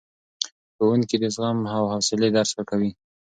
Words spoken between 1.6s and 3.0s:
او حوصلې درس ورکوي.